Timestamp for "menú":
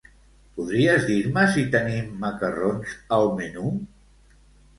3.43-3.77